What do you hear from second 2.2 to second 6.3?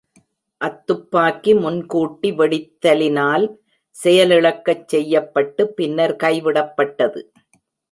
வெடித்தலினால் செயலிழக்கச் செய்யப்பட்டு பின்னர்